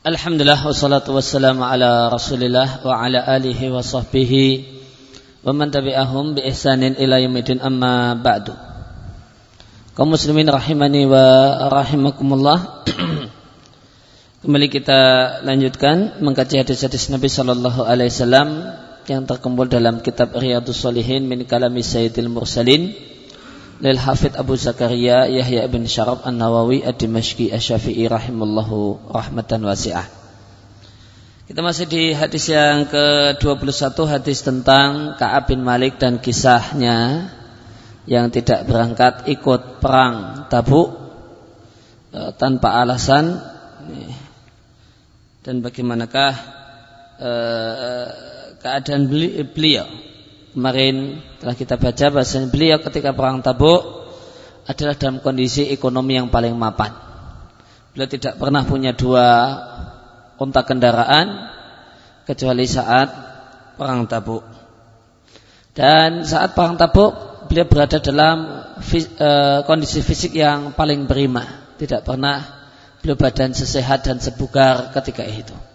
[0.00, 4.64] Alhamdulillah wassalatu wassalamu ala Rasulillah wa ala alihi wa sahbihi
[5.44, 8.56] wa man tabi'ahum bi ihsanin ila yaumil amma ba'du.
[9.92, 11.20] Kaum muslimin rahimani wa
[11.68, 12.80] rahimakumullah.
[14.40, 15.00] Kembali kita
[15.44, 18.72] lanjutkan mengkaji hadis-hadis Nabi sallallahu alaihi wasallam
[19.04, 22.96] yang terkumpul dalam kitab Riyadhus Shalihin min kalami Sayyidil Mursalin
[23.80, 30.04] lil Hafidh Abu Zakaria Yahya bin Syarab An-Nawawi Ad-Dimashqi Asy-Syafi'i rahimallahu rahmatan wasi'ah.
[31.48, 37.26] Kita masih di hadis yang ke-21 hadis tentang Ka'ab bin Malik dan kisahnya
[38.06, 40.94] yang tidak berangkat ikut perang Tabuk
[42.14, 43.42] e, tanpa alasan
[45.42, 46.32] dan bagaimanakah
[47.18, 47.32] e,
[48.62, 49.10] keadaan
[49.50, 49.90] beliau
[50.50, 53.86] Kemarin telah kita baca bahasa beliau ketika perang tabuk
[54.66, 56.90] adalah dalam kondisi ekonomi yang paling mapan.
[57.94, 59.26] Beliau tidak pernah punya dua
[60.42, 61.54] unta kendaraan
[62.26, 63.08] kecuali saat
[63.78, 64.42] perang tabuk.
[65.70, 71.46] Dan saat perang tabuk beliau berada dalam eh, kondisi fisik yang paling prima.
[71.78, 72.42] Tidak pernah
[72.98, 75.69] beliau badan sesehat dan sebugar ketika itu.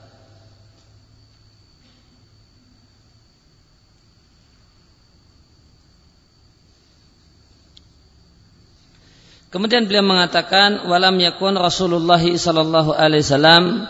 [9.56, 13.88] Kemudian beliau mengatakan walam yakun Rasulullah sallallahu alaihi wasallam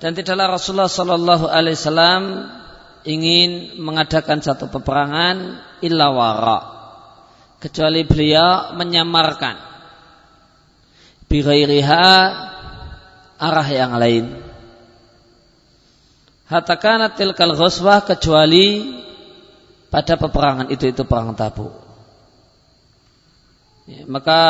[0.00, 2.48] dan tidaklah Rasulullah sallallahu alaihi wasallam
[3.04, 6.60] ingin mengadakan satu peperangan illa wara
[7.60, 9.60] kecuali beliau menyamarkan
[11.28, 12.08] bighairiha
[13.36, 14.32] arah yang lain.
[16.48, 18.96] Hatta kanat tilkal ghuswah kecuali
[19.92, 21.85] pada peperangan itu itu perang Tabuk
[23.86, 24.40] Ya, maka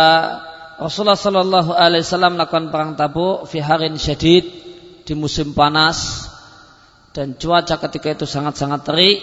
[0.80, 4.48] Rasulullah Shallallahu Alaihi Wasallam melakukan perang Tabuk fi harin syadid
[5.04, 6.28] di musim panas
[7.12, 9.20] dan cuaca ketika itu sangat-sangat terik.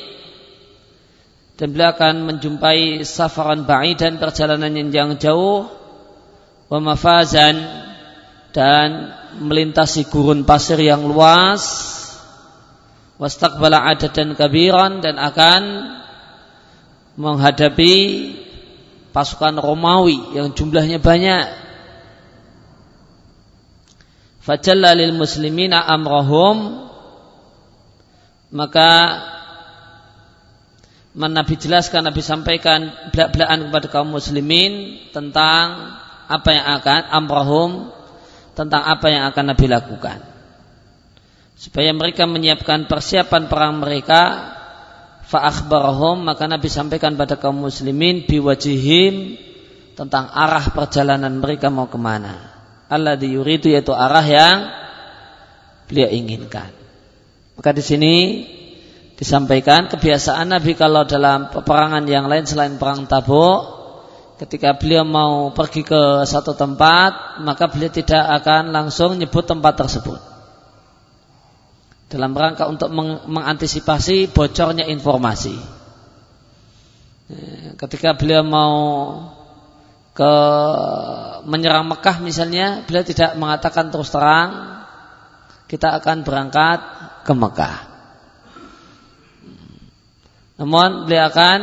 [1.54, 5.70] Dan beliau akan menjumpai safaran ba'i dan perjalanan yang jauh
[6.70, 7.62] wa mafazan
[8.54, 11.62] dan melintasi gurun pasir yang luas
[13.22, 15.62] wastaqbala dan kabiran dan akan
[17.18, 17.94] menghadapi
[19.14, 21.46] pasukan Romawi yang jumlahnya banyak.
[24.44, 26.90] Fajalla lil muslimina amrahum
[28.54, 28.90] maka
[31.14, 35.98] Nabi jelaskan, Nabi sampaikan belak-belakan kepada kaum muslimin tentang
[36.30, 37.72] apa yang akan amrahum
[38.54, 40.18] tentang apa yang akan Nabi lakukan.
[41.58, 44.53] Supaya mereka menyiapkan persiapan perang mereka
[45.34, 49.42] fa'akhbarahum maka Nabi sampaikan pada kaum muslimin biwajihim
[49.98, 52.54] tentang arah perjalanan mereka mau ke mana.
[52.86, 54.70] Allah yuridu yaitu arah yang
[55.90, 56.70] beliau inginkan.
[57.58, 58.16] Maka di sini
[59.18, 63.82] disampaikan kebiasaan Nabi kalau dalam peperangan yang lain selain perang tabuk
[64.42, 70.33] ketika beliau mau pergi ke satu tempat maka beliau tidak akan langsung nyebut tempat tersebut
[72.14, 75.58] dalam rangka untuk meng mengantisipasi bocornya informasi.
[77.34, 78.78] Ya, ketika beliau mau
[80.14, 80.34] ke
[81.50, 84.78] menyerang Mekah misalnya, beliau tidak mengatakan terus terang
[85.66, 86.80] kita akan berangkat
[87.26, 87.76] ke Mekah.
[90.62, 91.60] Namun beliau akan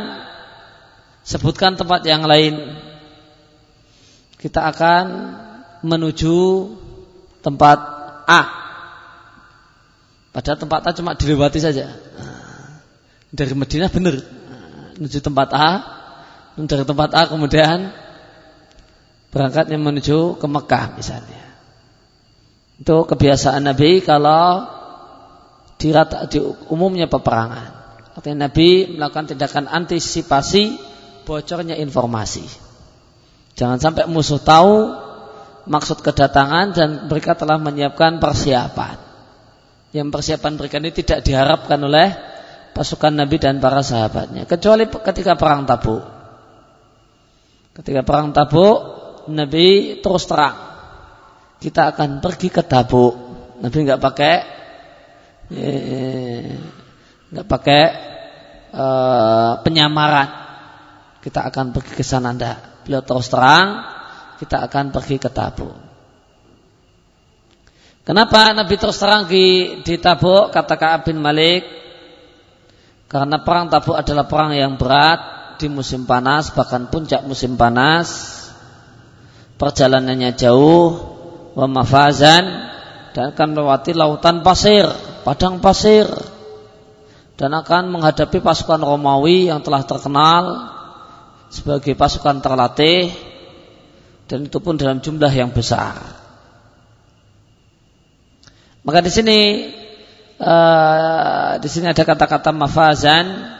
[1.23, 2.75] sebutkan tempat yang lain.
[4.35, 5.05] Kita akan
[5.79, 6.67] menuju
[7.39, 7.79] tempat
[8.27, 8.60] A
[10.31, 11.91] pada tempat A cuma dilewati saja.
[13.35, 14.15] Dari Madinah benar.
[14.95, 15.69] Menuju tempat A.
[16.55, 17.91] Dari tempat A kemudian
[19.31, 21.43] berangkatnya menuju ke Mekah misalnya.
[22.79, 24.67] Itu kebiasaan Nabi kalau
[25.75, 26.39] di, rata, di
[26.71, 27.83] umumnya peperangan.
[28.15, 30.79] Artinya Nabi melakukan tindakan antisipasi
[31.27, 32.43] bocornya informasi.
[33.59, 34.95] Jangan sampai musuh tahu
[35.67, 39.10] maksud kedatangan dan mereka telah menyiapkan persiapan
[39.91, 42.07] yang persiapan mereka ini tidak diharapkan oleh
[42.71, 46.03] pasukan Nabi dan para sahabatnya kecuali ketika perang Tabuk.
[47.75, 48.77] Ketika perang Tabuk
[49.31, 50.55] Nabi terus terang
[51.59, 53.13] kita akan pergi ke Tabuk.
[53.61, 54.35] Nabi nggak pakai
[55.53, 56.57] eh,
[57.29, 57.81] nggak pakai
[58.73, 60.29] uh, penyamaran.
[61.21, 62.87] Kita akan pergi ke sana ndak.
[62.87, 63.85] Beliau terus terang
[64.41, 65.90] kita akan pergi ke Tabuk.
[68.11, 71.63] Kenapa Nabi terus terang di, di Tabuk kata Ka'ab bin Malik?
[73.07, 78.35] Karena perang Tabuk adalah perang yang berat di musim panas, bahkan puncak musim panas.
[79.55, 80.91] Perjalanannya jauh,
[81.55, 82.43] wa mafazan
[83.15, 84.91] dan akan melewati lautan pasir,
[85.23, 86.03] padang pasir
[87.39, 90.43] dan akan menghadapi pasukan Romawi yang telah terkenal
[91.47, 93.07] sebagai pasukan terlatih
[94.27, 96.20] dan itu pun dalam jumlah yang besar.
[98.81, 99.39] Maka di sini
[100.41, 103.57] uh, di sini ada kata-kata mafazan.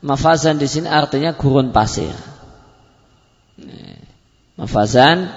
[0.00, 2.14] Mafazan di sini artinya gurun pasir.
[4.56, 5.28] Mafazan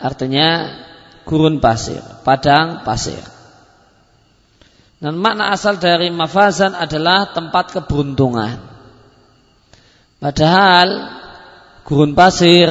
[0.00, 0.68] artinya
[1.28, 3.20] gurun pasir, padang pasir.
[5.02, 8.54] Dan makna asal dari mafazan adalah tempat keberuntungan.
[10.22, 10.88] Padahal
[11.82, 12.70] gurun pasir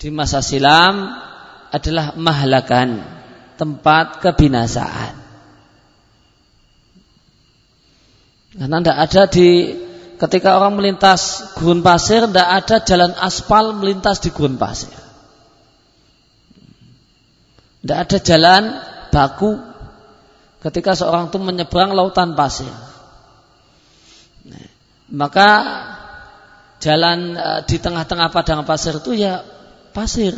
[0.00, 1.12] di masa silam
[1.68, 3.04] adalah mahlakan,
[3.56, 5.14] tempat kebinasaan.
[8.52, 9.48] Karena tidak ada di
[10.20, 14.92] ketika orang melintas gurun pasir, tidak ada jalan aspal melintas di gurun pasir.
[17.82, 18.62] Tidak ada jalan
[19.10, 19.58] baku
[20.62, 22.70] ketika seorang itu menyeberang lautan pasir.
[25.12, 25.50] Maka
[26.78, 29.42] jalan e, di tengah-tengah padang pasir itu ya
[29.92, 30.32] pasir.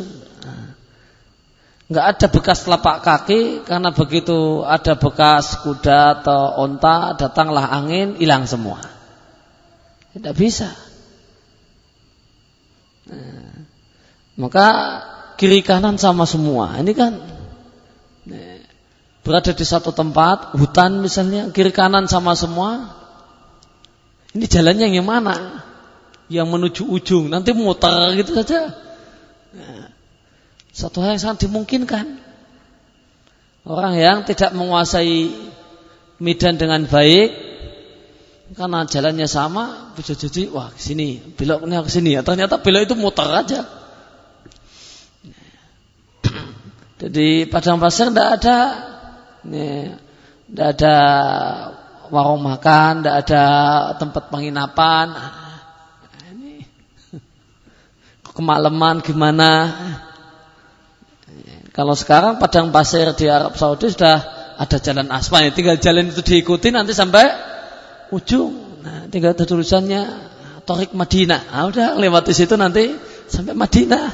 [1.85, 8.49] Enggak ada bekas telapak kaki karena begitu ada bekas kuda atau onta datanglah angin hilang
[8.49, 8.81] semua.
[10.17, 10.73] Tidak bisa.
[14.35, 14.67] maka
[15.39, 16.75] kiri kanan sama semua.
[16.79, 17.13] Ini kan
[19.25, 22.93] berada di satu tempat, hutan misalnya, kiri kanan sama semua.
[24.35, 25.65] Ini jalannya yang mana?
[26.27, 28.73] Yang menuju ujung, nanti muter gitu saja.
[29.55, 29.84] Nah,
[30.75, 32.19] satu hal yang sangat dimungkinkan.
[33.63, 35.31] Orang yang tidak menguasai
[36.19, 37.31] medan dengan baik,
[38.53, 42.19] karena jalannya sama, bisa jadi wah ke sini, beloknya ke sini.
[42.19, 43.63] Ya, ternyata belok itu muter aja.
[46.95, 48.57] Jadi padang pasir tidak ada
[49.43, 50.95] tidak ada
[52.13, 53.43] warung makan, tidak ada
[53.97, 55.07] tempat penginapan.
[56.35, 56.53] Ini
[58.35, 59.51] kemalaman gimana?
[61.75, 64.23] Kalau sekarang padang pasir di Arab Saudi sudah
[64.55, 67.27] ada jalan aspal, tinggal jalan itu diikuti nanti sampai
[68.15, 68.79] ujung.
[68.79, 70.01] Nah, tinggal ada tulisannya
[70.63, 71.51] Torik Madinah.
[71.51, 72.95] Nah, udah lewati situ nanti
[73.27, 74.07] sampai Madinah.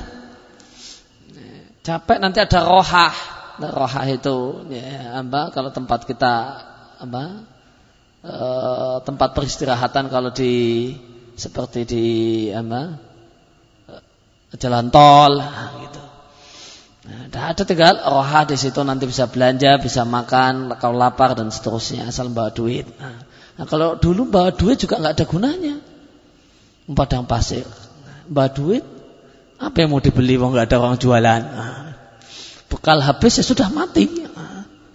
[1.86, 3.13] Capek nanti ada rohah
[3.62, 6.34] rohah itu ya, apa kalau tempat kita
[6.98, 7.24] apa
[8.25, 8.36] e,
[9.06, 10.90] tempat peristirahatan kalau di
[11.38, 12.06] seperti di
[12.50, 12.98] apa
[14.58, 16.02] jalan tol nah, gitu.
[17.01, 22.06] Nah, ada tinggal rohah di situ nanti bisa belanja, bisa makan kalau lapar dan seterusnya
[22.06, 22.86] asal bawa duit.
[23.01, 23.25] Nah,
[23.57, 25.75] nah kalau dulu bawa duit juga nggak ada gunanya.
[26.92, 27.65] Padang pasir,
[28.30, 28.86] bawa duit
[29.57, 31.42] apa yang mau dibeli mau nggak ada orang jualan.
[31.42, 31.98] Nah,
[32.69, 34.06] bekal habis ya sudah mati.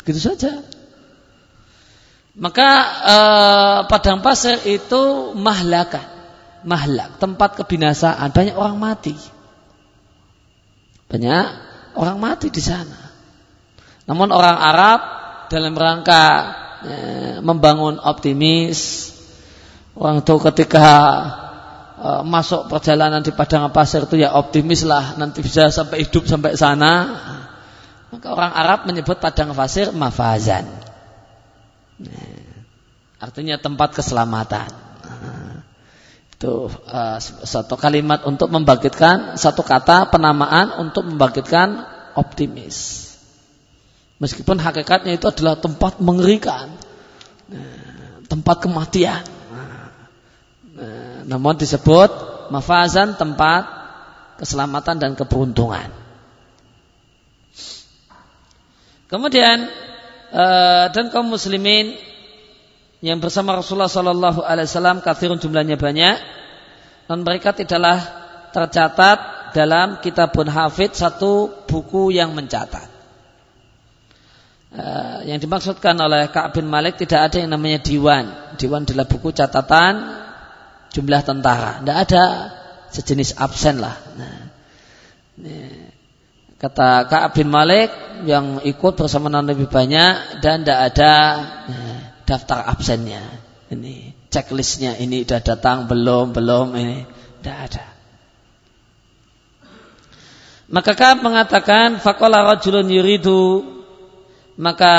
[0.06, 0.62] Gitu saja.
[2.38, 2.70] Maka
[3.02, 6.06] eh, padang pasir itu mahlakan,
[6.62, 8.30] mahlak, tempat kebinasaan.
[8.30, 9.18] Banyak orang mati.
[11.10, 11.65] Banyak
[11.96, 13.10] orang mati di sana.
[14.06, 15.00] Namun orang Arab
[15.50, 16.24] dalam rangka
[16.86, 19.10] eh, membangun optimis,
[19.98, 20.88] orang itu ketika
[21.98, 26.54] eh, masuk perjalanan di padang pasir itu ya optimis lah nanti bisa sampai hidup sampai
[26.54, 26.92] sana
[28.16, 30.64] maka orang Arab menyebut padang pasir mafazan.
[31.96, 32.36] Nah,
[33.18, 34.70] artinya tempat keselamatan.
[36.36, 43.06] Itu uh, satu kalimat untuk membangkitkan satu kata penamaan untuk membangkitkan optimis.
[44.16, 46.72] Meskipun hakikatnya itu adalah tempat mengerikan,
[47.52, 49.22] nah, tempat kematian.
[49.52, 49.92] Nah,
[50.72, 52.08] nah, namun disebut
[52.48, 53.68] mafazan tempat
[54.40, 55.92] keselamatan dan keberuntungan.
[59.06, 59.68] Kemudian
[60.32, 61.94] uh, dan kaum muslimin
[63.04, 64.66] yang bersama Rasulullah Sallallahu Alaihi
[65.38, 66.16] jumlahnya banyak
[67.06, 68.02] dan mereka tidaklah
[68.50, 72.92] tercatat dalam kitabun hafid satu buku yang mencatat.
[74.76, 78.28] Uh, yang dimaksudkan oleh Ka'ab bin Malik tidak ada yang namanya diwan.
[78.60, 80.04] Diwan adalah buku catatan
[80.92, 81.80] jumlah tentara.
[81.80, 82.22] Tidak ada
[82.92, 83.96] sejenis absen lah.
[84.20, 84.36] Nah,
[86.56, 87.92] Kata Ka'ab bin Malik
[88.24, 91.12] yang ikut bersama Nabi banyak dan tidak ada
[91.68, 93.20] eh, daftar absennya.
[93.68, 97.04] Ini checklistnya ini sudah datang belum belum ini
[97.44, 97.95] tidak ada.
[100.66, 103.76] Maka Ka'ab mengatakan fakola rajulun yuridu
[104.56, 104.94] maka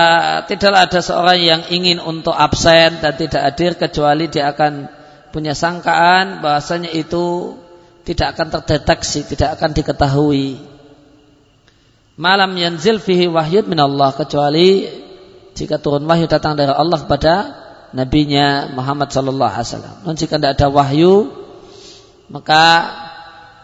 [0.45, 4.85] tidaklah ada seorang yang ingin untuk absen dan tidak hadir kecuali dia akan
[5.33, 7.57] punya sangkaan bahasanya itu
[8.05, 10.61] tidak akan terdeteksi, tidak akan diketahui
[12.17, 14.87] malam yanzil fihi wahyud min Allah kecuali
[15.57, 17.33] jika turun wahyu datang dari Allah kepada
[17.97, 19.95] nabinya Muhammad sallallahu alaihi wasallam.
[20.05, 21.33] Dan jika tidak ada wahyu
[22.29, 22.63] maka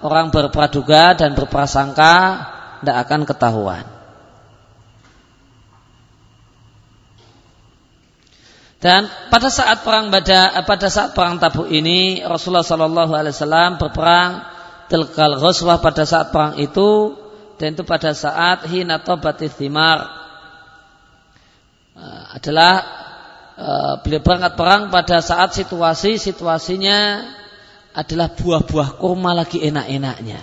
[0.03, 2.15] orang berpraduga dan berprasangka
[2.83, 3.85] tidak akan ketahuan.
[8.83, 14.43] Dan pada saat perang bada, pada saat perang Tabuk ini Rasulullah Shallallahu Alaihi Wasallam berperang
[14.91, 17.15] tilkal ghuswah pada saat perang itu
[17.55, 20.03] dan itu pada saat hina tobatis thimar
[21.95, 22.73] uh, adalah
[23.55, 27.23] uh, beliau berangkat perang pada saat situasi situasinya
[27.93, 30.41] adalah buah-buah kurma lagi enak-enaknya.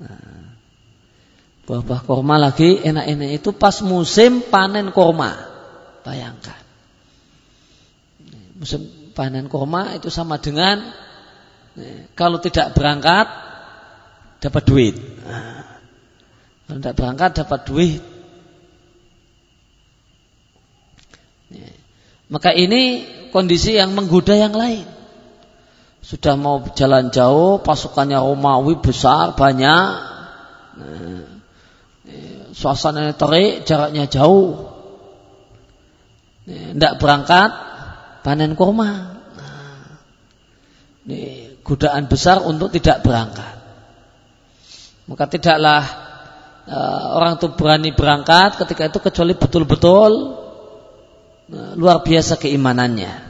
[0.00, 0.42] Nah,
[1.64, 5.34] buah-buah kurma lagi enak-enak itu pas musim panen kurma.
[6.02, 6.70] Bayangkan
[8.60, 8.84] musim
[9.16, 10.84] panen kurma itu sama dengan
[11.80, 13.24] eh, kalau tidak berangkat
[14.44, 14.94] dapat duit.
[15.24, 15.80] Nah,
[16.68, 18.02] kalau tidak berangkat dapat duit.
[21.50, 21.72] Ya.
[22.28, 24.84] Maka ini kondisi yang menggoda yang lain.
[26.00, 29.86] Sudah mau jalan jauh, pasukannya Romawi besar, banyak.
[30.80, 31.24] Nah,
[32.08, 34.72] ya, suasananya terik, jaraknya jauh.
[36.48, 37.50] Tidak berangkat,
[38.24, 38.90] panen kurma.
[39.36, 40.00] Nah,
[41.06, 43.60] ini godaan besar untuk tidak berangkat.
[45.06, 45.82] Maka tidaklah
[46.66, 50.10] uh, orang itu berani berangkat ketika itu kecuali betul-betul
[51.50, 53.29] uh, luar biasa keimanannya.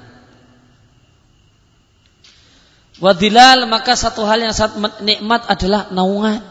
[3.00, 6.44] Wadilal maka satu hal yang sangat nikmat adalah naungan.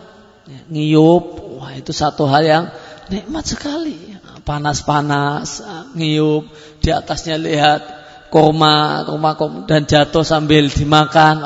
[0.49, 1.25] Ya, ngiyup,
[1.61, 2.65] wah itu satu hal yang
[3.13, 4.17] nikmat sekali.
[4.41, 5.61] Panas-panas,
[5.93, 6.49] ngiyup,
[6.81, 7.85] di atasnya lihat
[8.33, 11.45] koma, koma, koma dan jatuh sambil dimakan.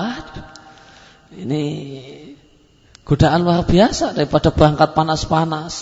[1.36, 1.64] Ini
[3.04, 5.76] godaan luar biasa daripada berangkat panas-panas.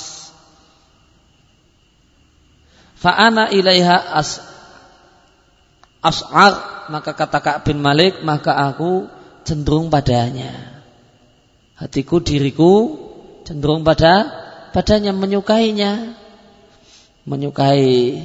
[2.97, 4.50] Fa'ana ilaiha as
[6.01, 9.07] as'ar maka kata Kak bin Malik maka aku
[9.47, 10.81] cenderung padanya.
[11.77, 12.97] Hatiku diriku
[13.45, 14.29] cenderung pada
[14.75, 16.17] padanya menyukainya.
[17.21, 18.17] Menyukai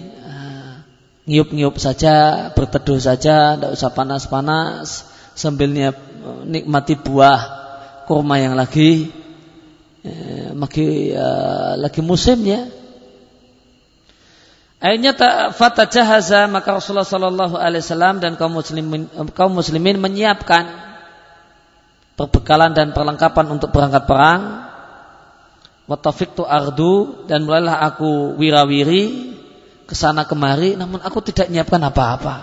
[1.27, 5.75] ngiup-ngiup saja, berteduh saja, tidak usah panas-panas, sambil
[6.47, 7.41] nikmati buah
[8.07, 9.11] kurma yang lagi
[10.07, 12.71] eh, lagi, uh, lagi musimnya.
[14.77, 15.17] Akhirnya
[15.57, 20.69] fata jahaza maka Rasulullah Shallallahu Alaihi Wasallam dan kaum muslimin kaum muslimin menyiapkan
[22.13, 24.69] perbekalan dan perlengkapan untuk berangkat perang.
[26.37, 29.33] tu ardu dan mulailah aku wirawiri
[29.87, 32.35] ke sana kemari namun aku tidak menyiapkan apa-apa.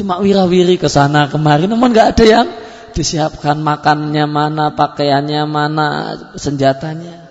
[0.00, 2.48] Cuma wirawiri ke sana kemari namun nggak ada yang
[2.96, 5.86] disiapkan makannya mana, pakaiannya mana,
[6.40, 7.28] senjatanya.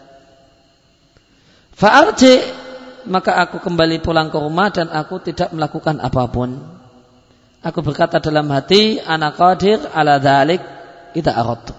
[1.73, 2.64] Fa'arji
[3.05, 6.57] maka aku kembali pulang ke rumah dan aku tidak melakukan apa pun.
[7.65, 10.61] Aku berkata dalam hati, anak qadir ala dhalik
[11.17, 11.73] kita arot.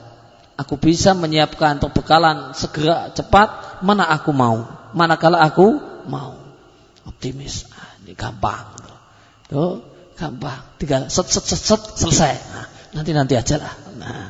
[0.57, 4.67] Aku bisa menyiapkan perbekalan segera cepat mana aku mau,
[4.97, 5.79] manakala aku
[6.09, 6.35] mau
[7.07, 7.71] optimis.
[7.77, 8.73] Ah, ini gampang.
[9.47, 9.85] Tuh,
[10.19, 10.59] gampang.
[10.81, 12.35] Tinggal set set set set selesai.
[12.35, 12.67] Nah,
[12.99, 13.75] nanti nanti aja lah.
[14.01, 14.27] Nah.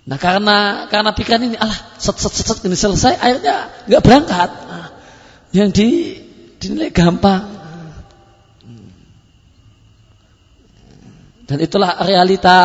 [0.00, 3.56] Nah karena karena pikiran ini alah set set set, set ini selesai akhirnya
[3.90, 4.50] nggak berangkat.
[5.50, 6.14] Nah, yang di
[6.62, 7.58] dinilai gampang.
[11.50, 12.58] Dan itulah realita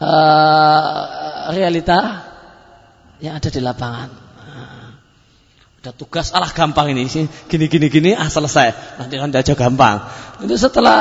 [0.00, 2.24] uh, realita
[3.20, 4.08] yang ada di lapangan.
[5.84, 7.04] Ada tugas alah gampang ini
[7.44, 8.96] gini gini gini ah selesai.
[9.04, 10.08] Nanti kan aja gampang.
[10.40, 10.98] Itu setelah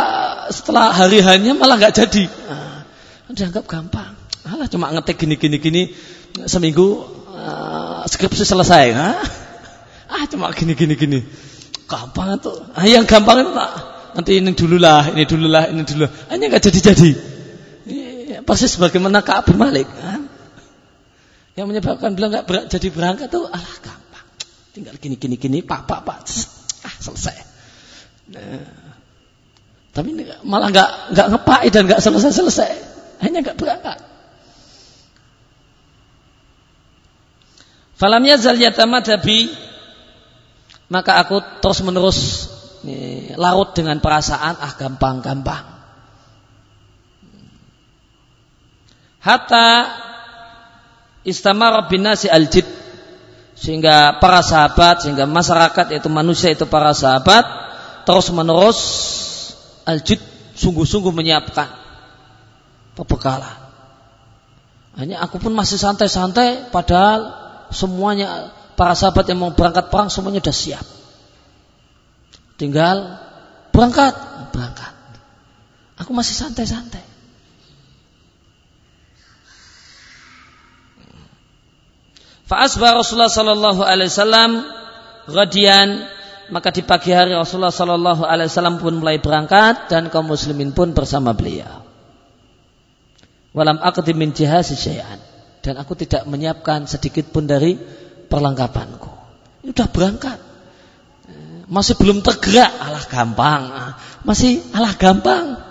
[0.52, 2.28] setelah hari harinya malah nggak jadi.
[2.52, 2.84] Ah,
[3.32, 4.12] dianggap gampang.
[4.44, 5.84] Alah cuma ngetik gini gini gini
[6.44, 7.00] seminggu
[7.32, 8.86] uh, skripsi selesai.
[8.92, 9.24] Ah,
[10.14, 11.20] ah cuma gini gini gini.
[11.90, 12.54] Gampang itu.
[12.78, 13.74] Ah, yang gampang itu nah,
[14.14, 17.12] nanti ini dulu lah ini dulu lah ini dulu hanya nggak jadi jadi
[18.46, 20.28] pasti sebagaimana Ka'ab Malik kan?
[21.54, 24.28] yang menyebabkan bilang nggak jadi berangkat tuh alah gampang.
[24.74, 26.26] Tinggal gini gini gini, pak pak pak,
[26.82, 27.38] ah selesai.
[28.34, 28.66] Nah,
[29.94, 32.72] tapi malah nggak nggak ngepai dan nggak selesai selesai,
[33.22, 34.02] hanya nggak berangkat.
[38.02, 39.54] Falam yazal dabi
[40.94, 42.20] maka aku terus menerus
[42.86, 45.66] nih, larut dengan perasaan ah gampang gampang.
[49.18, 49.68] Hatta
[51.26, 52.68] istamar binasi al-jid
[53.58, 57.48] sehingga para sahabat sehingga masyarakat yaitu manusia itu para sahabat
[58.04, 58.80] terus menerus
[59.88, 60.20] aljid
[60.60, 61.72] sungguh-sungguh menyiapkan
[63.00, 63.56] perbekalan
[65.00, 67.32] hanya aku pun masih santai-santai padahal
[67.72, 70.86] semuanya para sahabat yang mau berangkat perang semuanya sudah siap.
[72.58, 73.20] Tinggal
[73.74, 74.14] berangkat,
[74.54, 74.94] berangkat.
[76.02, 77.06] Aku masih santai-santai.
[82.44, 84.52] Fa'asbah Rasulullah sallallahu alaihi wasallam
[85.32, 86.06] ghadian
[86.52, 90.92] maka di pagi hari Rasulullah sallallahu alaihi wasallam pun mulai berangkat dan kaum muslimin pun
[90.92, 91.82] bersama beliau.
[93.56, 94.76] Walam aqdi min jihasi
[95.64, 97.80] dan aku tidak menyiapkan sedikit pun dari
[98.34, 99.14] perlengkapanku.
[99.62, 100.40] Ini sudah berangkat.
[101.70, 103.64] Masih belum tergerak, alah gampang.
[104.26, 105.62] Masih alah gampang.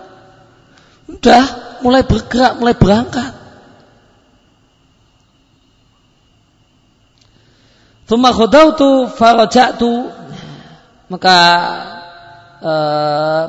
[1.10, 1.44] Sudah
[1.82, 3.42] mulai bergerak, mulai berangkat.
[8.06, 10.10] Thumma khudautu faraja'tu
[11.08, 11.38] maka
[12.60, 12.72] e,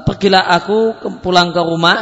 [0.07, 1.99] pergilah aku pulang ke rumah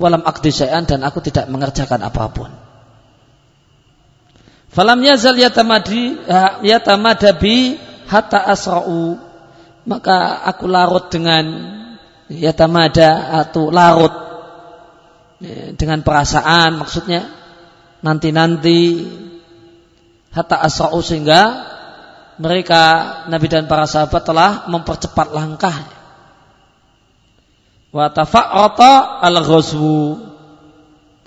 [0.00, 2.61] walam akdi dan aku tidak mengerjakan apa pun.
[4.72, 6.16] Falam yazal yatamadi
[6.64, 7.76] yatamadabi
[8.08, 9.20] hatta asra'u
[9.84, 11.44] maka aku larut dengan
[12.32, 14.14] yatamada atau larut
[15.44, 17.28] e, dengan perasaan maksudnya
[18.00, 19.04] nanti-nanti
[20.32, 21.68] hatta asra'u sehingga
[22.40, 22.82] mereka
[23.28, 25.76] Nabi dan para sahabat telah mempercepat langkah.
[27.92, 30.32] Wa tafa'ata al-ghazwu.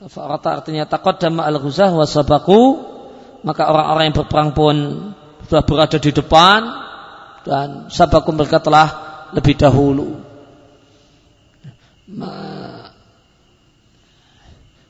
[0.01, 2.94] Tafa'ata artinya taqaddama al-ghuzah wa sabaku.
[3.45, 4.75] Maka orang-orang yang berperang pun
[5.45, 6.59] sudah berada di depan
[7.45, 8.87] dan sabaku mereka telah
[9.37, 10.17] lebih dahulu.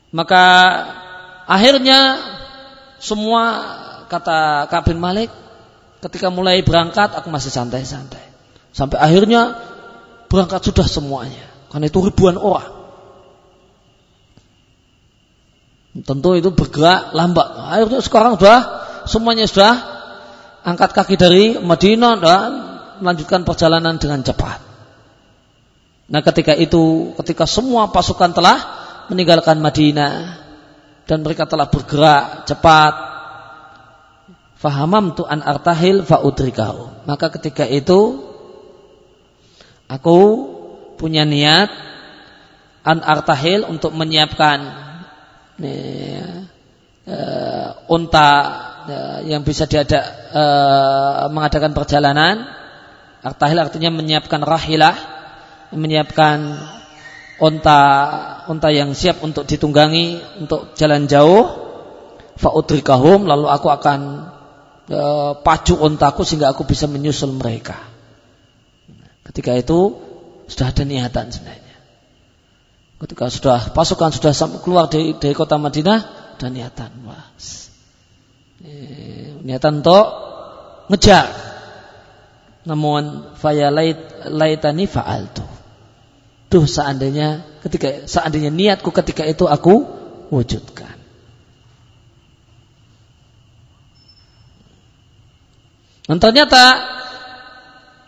[0.08, 0.44] Maka
[1.44, 2.16] akhirnya
[2.96, 3.42] semua
[4.08, 5.28] kata Kabin Malik
[6.00, 8.24] ketika mulai berangkat aku masih santai-santai.
[8.72, 9.56] Sampai akhirnya
[10.32, 11.44] berangkat sudah semuanya.
[11.68, 12.75] Karena itu ribuan orang.
[16.04, 17.46] Tentu itu bergerak lambat.
[17.56, 18.60] Akhirnya sekarang sudah
[19.08, 19.72] semuanya sudah
[20.66, 22.50] angkat kaki dari Madinah dan
[23.00, 24.60] melanjutkan perjalanan dengan cepat.
[26.06, 28.58] Nah ketika itu, ketika semua pasukan telah
[29.08, 30.42] meninggalkan Madinah
[31.06, 32.94] dan mereka telah bergerak cepat
[34.58, 37.06] fahamam tu an artahil faudrikau.
[37.06, 38.26] Maka ketika itu
[39.86, 40.18] aku
[40.98, 41.70] punya niat
[42.82, 44.85] an artahil untuk menyiapkan
[45.60, 46.22] nih,
[47.08, 48.30] uh, unta
[48.86, 50.00] uh, yang bisa diada
[50.32, 52.46] uh, mengadakan perjalanan.
[53.26, 54.94] Artahil artinya menyiapkan rahilah,
[55.74, 56.62] menyiapkan
[57.42, 57.80] unta
[58.48, 61.66] unta yang siap untuk ditunggangi untuk jalan jauh.
[62.36, 64.28] Faudrikahum lalu aku akan
[64.92, 65.00] e,
[65.40, 67.80] pacu ontaku sehingga aku bisa menyusul mereka.
[69.24, 69.96] Ketika itu
[70.44, 71.65] sudah ada niatan sebenarnya.
[72.96, 74.32] Ketika sudah pasukan sudah
[74.64, 76.00] keluar dari, dari kota Madinah
[76.40, 77.28] dan niatan, wah,
[78.64, 78.72] e,
[79.44, 80.06] niatan untuk
[80.88, 81.28] ngejar.
[82.64, 84.00] Namun faya lait,
[84.32, 85.44] laitani fa'altu.
[86.48, 89.84] Duh seandainya ketika seandainya niatku ketika itu aku
[90.32, 90.96] wujudkan.
[96.06, 96.64] Dan ternyata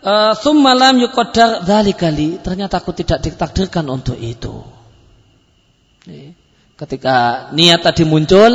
[0.03, 4.78] uh, summalam yukodar kali ternyata aku tidak ditakdirkan untuk itu.
[6.79, 8.51] Ketika niat tadi muncul,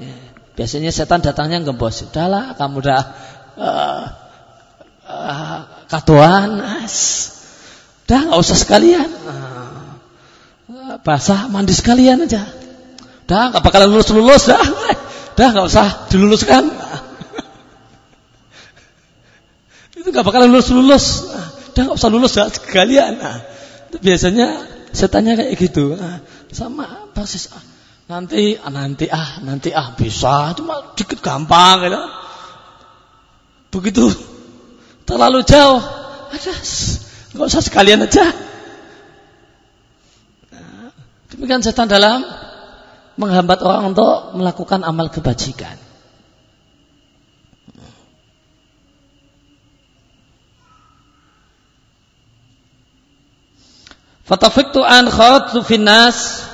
[0.00, 0.16] ya,
[0.56, 2.00] biasanya setan datangnya gembos.
[2.00, 3.02] Sudahlah, kamu udah
[3.60, 4.02] uh,
[5.04, 5.58] uh,
[5.92, 6.64] katuan,
[8.08, 12.48] udah nggak usah sekalian, uh, basah mandi sekalian aja.
[13.28, 14.64] Udah nggak bakalan lulus lulus, dah,
[15.36, 16.64] udah nggak usah diluluskan.
[20.04, 21.04] itu gak bakalan lulus lulus
[21.72, 23.40] udah gak usah lulus gak sekalian nah,
[24.04, 24.60] biasanya
[24.92, 26.20] setannya kayak gitu nah,
[26.54, 27.60] sama persis ah,
[28.06, 30.54] nanti ah, nanti ah nanti ah bisa.
[30.56, 32.02] Cuma dikit gampang gitu.
[33.74, 34.06] begitu.
[35.04, 35.82] Terlalu jauh.
[36.32, 36.54] Ada
[37.34, 38.24] nggak usah sekalian aja.
[40.54, 40.94] Nah,
[41.34, 42.22] demikian setan dalam
[43.18, 45.83] menghambat orang untuk melakukan amal kebajikan
[54.24, 56.48] Fatafiktu an khawtu finnas.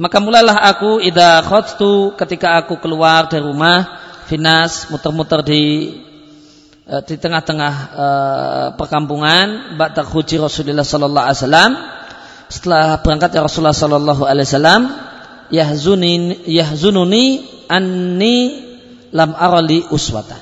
[0.00, 3.84] Maka mulailah aku idza khawtu ketika aku keluar dari rumah
[4.24, 5.92] finas muter-muter di
[6.88, 11.72] eh, di tengah-tengah uh, perkampungan ba'da khuji Rasulullah sallallahu alaihi wasallam.
[12.48, 14.82] Setelah berangkat ya Rasulullah sallallahu alaihi wasallam
[15.52, 18.64] yahzunin yahzununi anni
[19.12, 20.40] lam arali uswatan.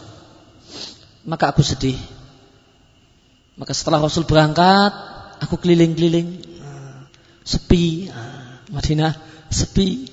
[1.26, 1.96] Maka aku sedih.
[3.54, 6.42] Maka setelah Rasul berangkat Aku keliling-keliling,
[7.42, 8.10] sepi,
[8.70, 9.14] Madinah
[9.54, 10.10] sepi.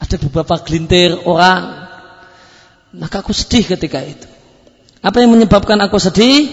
[0.00, 1.88] Ada beberapa gelintir orang.
[2.96, 4.28] Maka aku sedih ketika itu.
[5.04, 6.48] Apa yang menyebabkan aku sedih?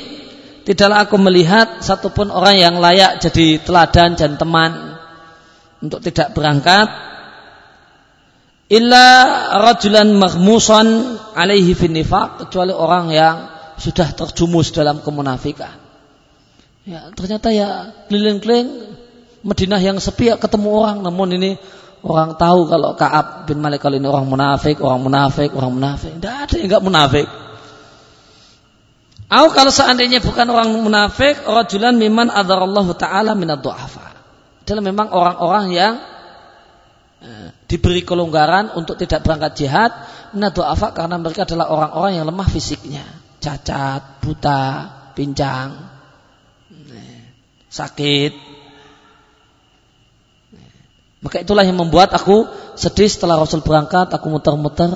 [0.68, 5.00] Tidaklah aku melihat satupun orang yang layak jadi teladan dan teman
[5.82, 6.92] untuk tidak berangkat
[8.70, 9.08] illa
[9.66, 10.88] rajulan maghmusan
[11.34, 13.36] alaihi fin nifaq kecuali orang yang
[13.82, 15.79] sudah terjumus dalam kemunafikan.
[16.90, 18.98] Ya, ternyata ya keliling-keliling
[19.46, 21.54] Madinah yang sepi ya ketemu orang namun ini
[22.02, 26.18] orang tahu kalau Kaab bin Malik kali ini orang munafik, orang munafik, orang munafik.
[26.18, 27.28] Tidak ada yang enggak munafik.
[29.30, 34.10] Aku kalau seandainya bukan orang munafik, rajulan miman adarallahu taala minad du'afa.
[34.66, 35.94] Adalah memang orang-orang yang
[37.22, 39.94] eh, diberi kelonggaran untuk tidak berangkat jihad
[40.34, 43.06] minad du'afa karena mereka adalah orang-orang yang lemah fisiknya,
[43.38, 44.66] cacat, buta,
[45.14, 45.89] pincang,
[47.70, 48.34] sakit,
[51.20, 52.48] maka itulah yang membuat aku
[52.80, 54.88] sedih setelah Rasul berangkat, aku muter-muter.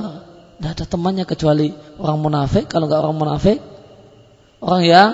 [0.56, 2.72] Tidak ada temannya kecuali orang munafik.
[2.72, 3.60] Kalau nggak orang munafik,
[4.64, 5.10] orang yang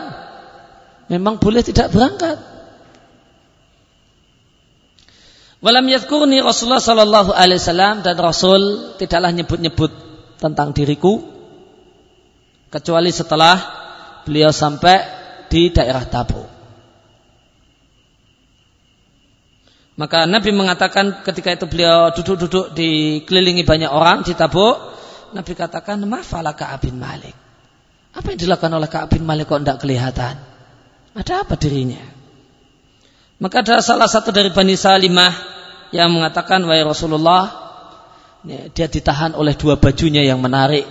[1.10, 2.38] memang boleh tidak berangkat.
[5.60, 9.91] Walam yadkurni Rasulullah Sallallahu Alaihi Wasallam dan Rasul tidaklah nyebut-nyebut
[10.39, 11.19] tentang diriku
[12.72, 13.60] kecuali setelah
[14.24, 15.04] beliau sampai
[15.52, 16.59] di daerah Tabuk.
[20.00, 24.80] Maka Nabi mengatakan ketika itu beliau duduk-duduk dikelilingi banyak orang di Tabuk,
[25.36, 27.36] Nabi katakan, "Mafala Ka'ab bin Malik?"
[28.16, 30.40] Apa yang dilakukan oleh Ka'ab bin Malik kok tidak kelihatan?
[31.20, 32.00] Ada apa dirinya?
[33.44, 35.36] Maka ada salah satu dari Bani Salimah
[35.92, 37.44] yang mengatakan, "Wahai Rasulullah,
[38.48, 40.88] ya, dia ditahan oleh dua bajunya yang menarik."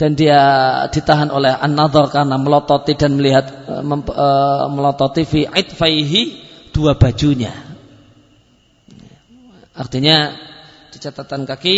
[0.00, 0.40] Dan dia
[0.88, 6.47] ditahan oleh An-Nadhar karena melototi dan melihat uh, melototi fi itfaihi
[6.78, 7.50] dua bajunya.
[9.74, 10.30] Artinya
[10.94, 11.76] di catatan kaki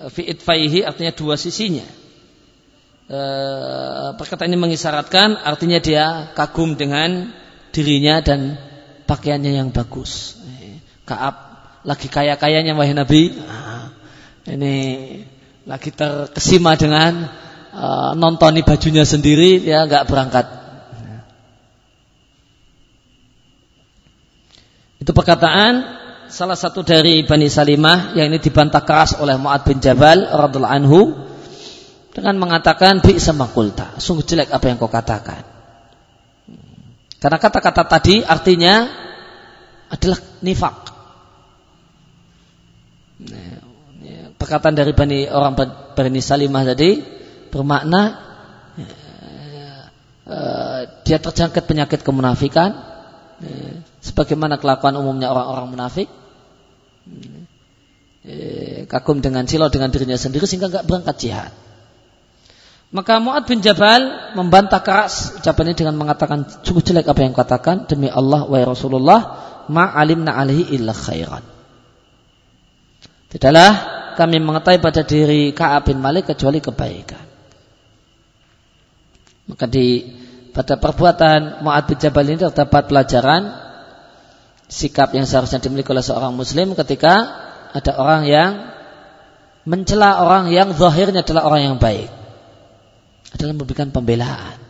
[0.00, 1.84] eh, fi itfaihi artinya dua sisinya.
[3.12, 3.20] E,
[4.16, 7.28] perkataan ini mengisyaratkan artinya dia kagum dengan
[7.76, 8.56] dirinya dan
[9.04, 10.40] pakaiannya yang bagus.
[10.48, 11.36] Eh, Kaab
[11.84, 13.36] lagi kaya-kayanya wahai Nabi.
[13.36, 13.92] Nah,
[14.48, 14.76] ini
[15.68, 17.28] lagi terkesima dengan
[17.74, 20.61] uh, nontoni bajunya sendiri, ya nggak berangkat
[25.02, 25.82] Itu perkataan
[26.30, 31.00] salah satu dari Bani Salimah yang ini dibantah keras oleh Mu'ad bin Jabal radhiallahu anhu
[32.14, 33.98] dengan mengatakan bi sama kulta.
[33.98, 35.42] Sungguh jelek apa yang kau katakan.
[37.18, 38.86] Karena kata-kata tadi artinya
[39.90, 40.76] adalah nifak.
[44.38, 45.58] Perkataan dari Bani orang
[45.98, 47.02] Bani Salimah tadi
[47.50, 48.02] bermakna
[50.30, 52.91] eh, dia terjangkit penyakit kemunafikan
[54.02, 56.08] sebagaimana kelakuan umumnya orang-orang munafik.
[58.22, 61.52] Eh, kagum dengan silau dengan dirinya sendiri sehingga nggak berangkat jihad.
[62.92, 67.88] Maka Mu'ad bin Jabal membantah keras ucapan ini dengan mengatakan sungguh jelek apa yang katakan
[67.88, 69.20] demi Allah wa Rasulullah
[69.66, 71.42] ma'alimna alihi illa khairan.
[73.32, 73.72] Tidaklah
[74.14, 77.24] kami mengetahui pada diri Ka'ab bin Malik kecuali kebaikan.
[79.48, 80.04] Maka di
[80.52, 83.56] pada perbuatan Mu'ad bin Jabal ini terdapat pelajaran
[84.68, 87.12] sikap yang seharusnya dimiliki oleh seorang muslim ketika
[87.72, 88.50] ada orang yang
[89.64, 92.12] mencela orang yang zahirnya adalah orang yang baik.
[93.32, 94.60] Adalah memberikan pembelaan.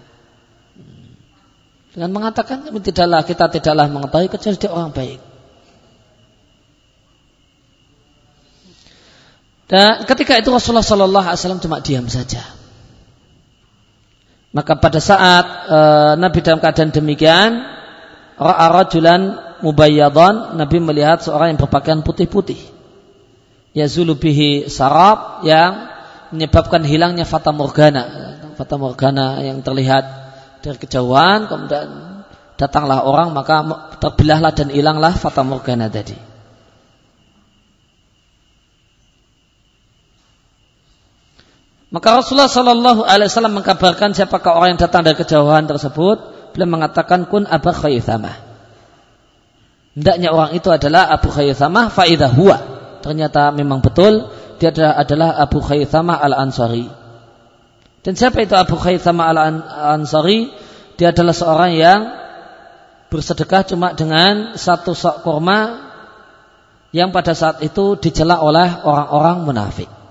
[1.92, 5.20] Dengan mengatakan tidaklah kita tidaklah mengetahui kecuali dia orang baik.
[9.66, 12.61] Dan ketika itu Rasulullah Shallallahu Alaihi Wasallam cuma diam saja
[14.52, 15.78] maka pada saat e,
[16.20, 17.64] Nabi dalam keadaan demikian
[18.36, 22.60] ra'a rajulan mubayyadhan Nabi melihat seorang yang berpakaian putih-putih.
[23.72, 25.88] Yazulu bihi sarab yang
[26.36, 28.36] menyebabkan hilangnya fata morgana.
[28.52, 30.04] Fata morgana yang terlihat
[30.60, 31.88] dari kejauhan kemudian
[32.54, 33.64] datanglah orang maka
[33.98, 36.31] terbelahlah dan hilanglah fata morgana tadi
[41.92, 46.18] Maka Rasulullah Shallallahu Alaihi Wasallam mengkabarkan siapakah orang yang datang dari kejauhan tersebut.
[46.56, 48.52] Beliau mengatakan kun abah khaythamah.
[49.92, 52.56] Hendaknya orang itu adalah Abu Khaythamah faidah huwa.
[53.04, 54.24] Ternyata memang betul
[54.56, 56.88] dia adalah Abu Khaythamah al-Ansari.
[58.00, 60.48] Dan siapa itu Abu Khaythamah al-Ansari?
[60.96, 62.00] Dia adalah seorang yang
[63.12, 65.92] bersedekah cuma dengan satu sok kurma
[66.96, 70.01] yang pada saat itu dicela oleh orang-orang munafik.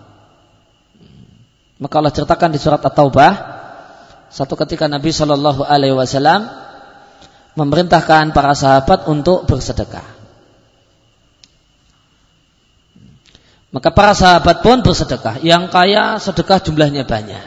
[1.82, 3.34] Maka Allah ceritakan di surat At-Taubah
[4.30, 6.46] satu ketika Nabi Shallallahu Alaihi Wasallam
[7.58, 10.06] memerintahkan para sahabat untuk bersedekah.
[13.72, 15.42] Maka para sahabat pun bersedekah.
[15.42, 17.46] Yang kaya sedekah jumlahnya banyak.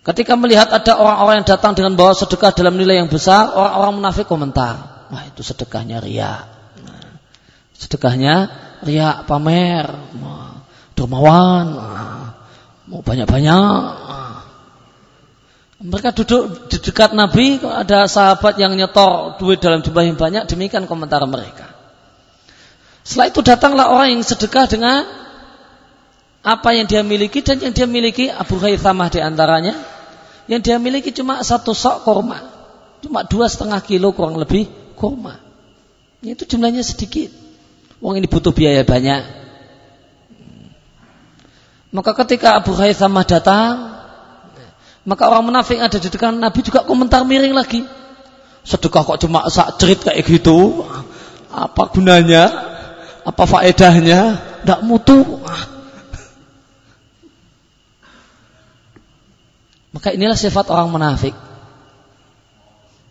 [0.00, 4.26] Ketika melihat ada orang-orang yang datang dengan bawa sedekah dalam nilai yang besar, orang-orang munafik
[4.26, 5.06] komentar.
[5.10, 6.44] Wah itu sedekahnya ria.
[7.78, 8.52] sedekahnya
[8.84, 9.86] ria pamer.
[10.98, 11.66] Dermawan.
[12.90, 13.82] Mau banyak-banyak.
[15.80, 20.84] Mereka duduk di dekat Nabi, ada sahabat yang nyetor duit dalam jumlah yang banyak, demikian
[20.84, 21.72] komentar mereka.
[23.00, 25.08] Setelah itu datanglah orang yang sedekah dengan
[26.44, 29.72] apa yang dia miliki dan yang dia miliki Abu Haythamah di antaranya.
[30.50, 32.42] Yang dia miliki cuma satu sok korma,
[33.06, 34.66] cuma dua setengah kilo kurang lebih
[34.98, 35.38] korma.
[36.20, 37.32] Itu jumlahnya sedikit.
[38.02, 39.22] Uang ini butuh biaya banyak.
[41.90, 43.74] Maka ketika Abu Haythamah datang,
[45.02, 47.82] maka orang munafik ada di dekat Nabi juga komentar miring lagi.
[48.62, 50.86] Sedekah kok cuma sak cerit kayak gitu?
[51.50, 52.46] Apa gunanya?
[53.26, 54.38] Apa faedahnya?
[54.62, 55.42] Tidak mutu.
[59.90, 61.34] Maka inilah sifat orang munafik.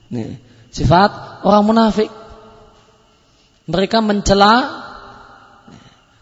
[0.08, 0.40] Nih,
[0.72, 2.08] sifat orang munafik.
[3.68, 4.80] Mereka mencela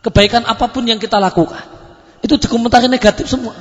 [0.02, 1.76] kebaikan apa pun yang kita lakukan.
[2.27, 3.55] Itu dikomentari negatif semua.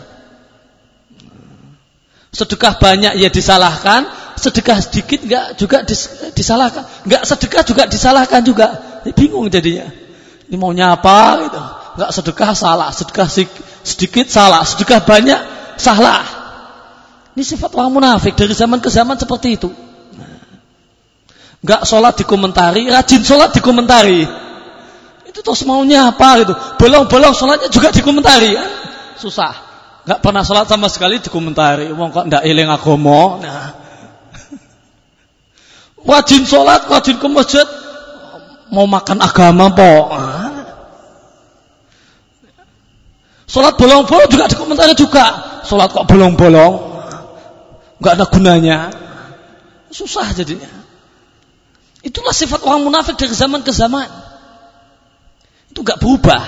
[2.35, 6.83] Sedekah banyak ya disalahkan, sedekah sedikit enggak juga dis, disalahkan.
[7.07, 8.67] Enggak sedekah juga disalahkan juga.
[9.07, 9.87] Ya, bingung jadinya.
[10.51, 11.61] Ini maunya apa gitu.
[11.97, 13.31] Enggak sedekah salah, sedekah
[13.87, 15.41] sedikit salah, sedekah banyak
[15.79, 16.27] salah.
[17.39, 19.71] Ini sifat orang munafik dari zaman ke zaman seperti itu.
[21.63, 24.27] Enggak sholat dikomentari, rajin sholat dikomentari.
[25.37, 26.57] Itu terus maunya apa gitu.
[26.81, 28.57] Bolong-bolong sholatnya juga dikomentari.
[28.57, 28.65] Ya?
[29.21, 29.53] Susah.
[30.09, 31.93] Gak pernah sholat sama sekali dikomentari.
[31.93, 33.37] Wong kok ndak eling agama.
[33.45, 33.69] Nah.
[36.09, 37.69] Wajin sholat, wajin ke masjid.
[38.73, 39.93] Mau makan agama po.
[43.45, 45.61] Sholat bolong-bolong juga dikomentari juga.
[45.69, 46.97] Sholat kok bolong-bolong.
[48.01, 48.89] Gak ada gunanya.
[49.93, 50.73] Susah jadinya.
[52.01, 54.26] Itulah sifat orang munafik dari zaman ke zaman.
[55.77, 56.43] Itu gak berubah.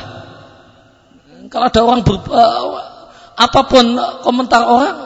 [1.52, 2.80] Kalau ada orang uh,
[3.36, 3.84] apa pun
[4.24, 4.96] komentar orang,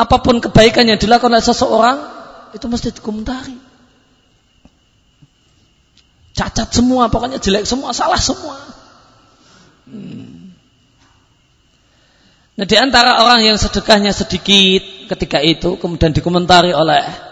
[0.00, 2.00] apa pun kebaikan yang dilakukan oleh seseorang,
[2.56, 3.52] itu mesti dikomentari.
[6.32, 8.56] Cacat semua, pokoknya jelek semua, salah semua.
[9.84, 10.56] Hmm.
[12.56, 17.28] Nah di antara orang yang sedekahnya sedikit ketika itu, kemudian dikomentari oleh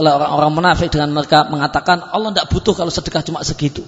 [0.00, 3.84] oleh orang-orang munafik dengan mereka mengatakan Allah tidak butuh kalau sedekah cuma segitu.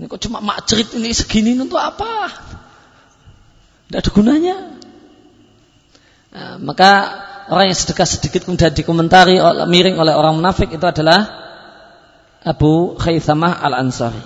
[0.00, 2.32] Ini kok cuma makcerit ini segini untuk apa?
[3.84, 4.56] Tidak ada gunanya.
[6.32, 6.90] Nah, maka
[7.52, 9.36] orang yang sedekah sedikit kemudian dikomentari
[9.68, 11.28] miring oleh orang munafik itu adalah
[12.40, 14.24] Abu Khaythamah Al-Ansari.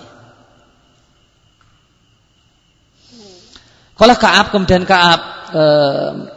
[3.99, 5.65] Kalau Kaab kemudian Kaab e,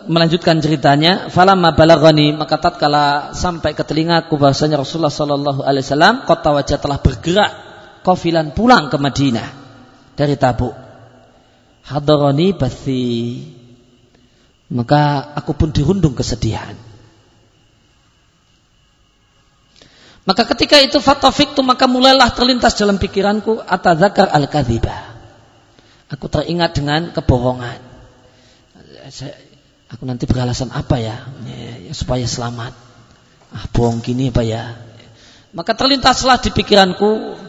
[0.09, 6.57] melanjutkan ceritanya, falamma balagani maka tatkala sampai ke telingaku bahasanya Rasulullah sallallahu alaihi wasallam kota
[6.57, 7.66] wajah telah bergerak
[8.07, 9.49] kafilan pulang ke Madinah
[10.15, 10.71] dari Tabuk.
[11.83, 13.07] Hadarani bathi.
[14.71, 16.75] Maka aku pun dirundung kesedihan.
[20.27, 25.17] Maka ketika itu fatafik tu maka mulailah terlintas dalam pikiranku atadzakar al kadhiba
[26.11, 27.79] aku teringat dengan kebohongan.
[29.87, 31.15] Aku nanti beralasan apa ya,
[31.47, 32.75] ya, ya supaya selamat.
[33.55, 34.75] Ah bohong gini apa ya?
[35.55, 37.39] Maka terlintaslah di pikiranku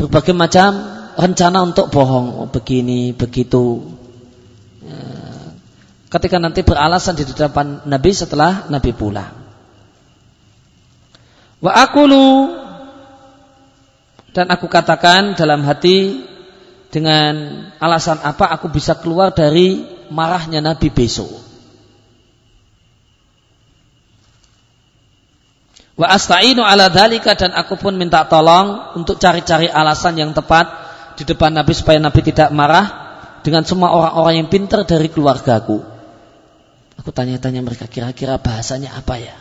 [0.00, 0.80] berbagai macam
[1.20, 2.28] rencana untuk bohong.
[2.40, 3.84] Oh, begini begitu.
[4.80, 5.52] Ya.
[6.08, 9.36] ketika nanti beralasan di depan Nabi setelah Nabi pulang.
[11.60, 12.56] Wa akulu
[14.32, 16.24] dan aku katakan dalam hati
[16.88, 21.49] dengan alasan apa aku bisa keluar dari marahnya Nabi besok
[26.00, 30.64] Wa asta'inu ala dalika dan aku pun minta tolong untuk cari-cari alasan yang tepat
[31.20, 32.88] di depan Nabi supaya Nabi tidak marah
[33.44, 35.84] dengan semua orang-orang yang pintar dari keluargaku.
[36.96, 39.36] Aku tanya-tanya mereka kira-kira bahasanya apa ya?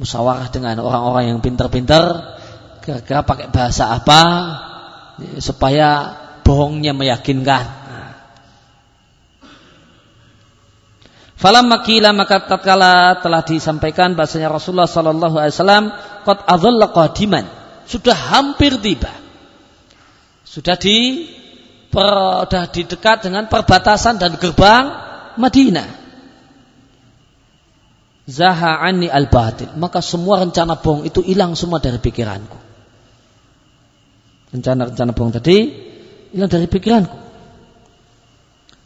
[0.00, 2.36] Musyawarah dengan orang-orang yang pintar-pintar,
[2.80, 4.20] kira-kira pakai bahasa apa
[5.20, 5.88] ya, supaya
[6.40, 7.85] bohongnya meyakinkan.
[11.36, 15.84] Falam makila maka tatkala telah disampaikan bahasanya Rasulullah Sallallahu Alaihi Wasallam
[16.24, 17.44] kot adzalla qadiman
[17.84, 19.12] sudah hampir tiba
[20.56, 21.28] sudah di
[21.92, 24.88] per, sudah di dekat dengan perbatasan dan gerbang
[25.36, 26.08] Madinah.
[28.26, 29.76] Zaha'ani al-batil.
[29.78, 32.64] Maka semua rencana bohong itu hilang semua dari pikiranku.
[34.56, 35.56] rencana-rencana bohong tadi
[36.32, 37.18] hilang dari pikiranku.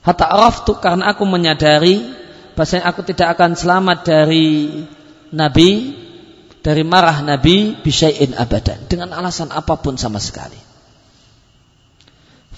[0.02, 2.19] Hatta araftu karena aku menyadari
[2.61, 4.68] bahasanya aku tidak akan selamat dari
[5.33, 5.96] Nabi
[6.61, 10.61] dari marah Nabi bisyai'in abadan dengan alasan apa pun sama sekali.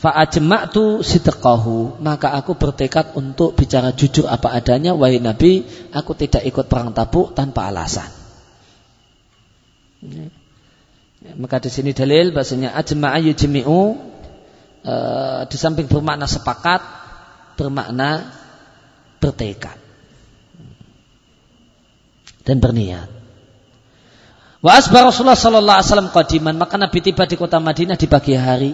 [0.03, 5.63] Fa'ajma'tu sidqahu maka aku bertekad untuk bicara jujur apa adanya wahai Nabi
[5.95, 8.11] aku tidak ikut perang tabuk tanpa alasan.
[10.03, 10.27] Ya.
[11.39, 13.81] Maka di sini dalil bahasanya ajma'a yujmi'u
[14.83, 14.95] e,
[15.47, 16.83] di samping bermakna sepakat
[17.55, 18.27] bermakna
[19.23, 19.82] bertekad
[22.43, 23.09] dan berniat.
[24.63, 28.39] Wa asbar Rasulullah sallallahu alaihi wasallam qadiman maka Nabi tiba di kota Madinah di pagi
[28.39, 28.73] hari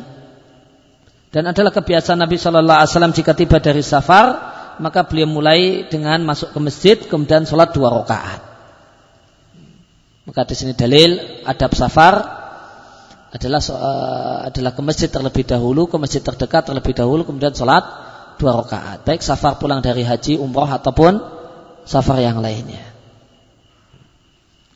[1.29, 4.27] dan adalah kebiasaan Nabi Shallallahu Alaihi Wasallam jika tiba dari safar,
[4.81, 8.41] maka beliau mulai dengan masuk ke masjid, kemudian sholat dua rakaat.
[10.25, 12.15] Maka di sini dalil adab safar
[13.29, 17.85] adalah uh, adalah ke masjid terlebih dahulu, ke masjid terdekat terlebih dahulu, kemudian sholat
[18.41, 19.05] dua rakaat.
[19.05, 21.21] Baik safar pulang dari haji, umroh ataupun
[21.85, 22.88] safar yang lainnya.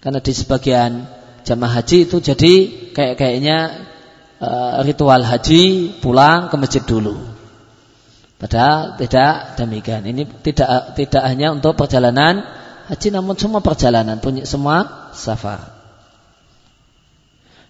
[0.03, 1.07] Karena di sebagian
[1.47, 2.55] jamaah haji itu jadi
[2.91, 3.59] kayak kayaknya
[4.43, 7.15] Eh, ritual haji pulang ke masjid dulu.
[8.43, 10.03] Padahal tidak demikian.
[10.03, 12.43] Ini tidak tidak hanya untuk perjalanan
[12.91, 15.62] haji namun semua perjalanan punya semua safar.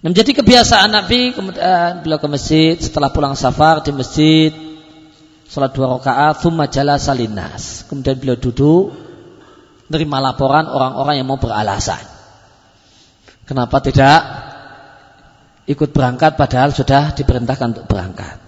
[0.01, 4.57] Nah, menjadi kebiasaan Nabi kemudian beliau ke masjid setelah pulang safar di masjid
[5.53, 8.97] sholat dua rakaat thumma jala salinas kemudian beliau duduk
[9.93, 12.12] menerima laporan orang-orang yang mau beralasan
[13.53, 14.21] kenapa tidak
[15.69, 18.41] ikut berangkat padahal sudah diperintahkan untuk berangkat.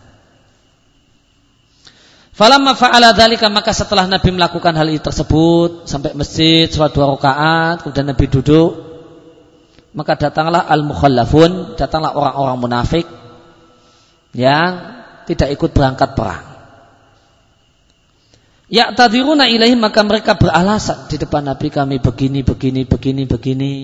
[2.35, 7.87] Falamma fa'ala dzalika maka setelah Nabi melakukan hal itu tersebut sampai masjid sholat dua rakaat
[7.87, 8.71] kemudian Nabi duduk
[9.95, 13.07] maka datanglah al-mukhallafun datanglah orang-orang munafik
[14.35, 14.99] yang
[15.31, 16.43] tidak ikut berangkat perang.
[18.67, 23.75] Ya tadiruna ilahi maka mereka beralasan di depan Nabi kami begini begini begini begini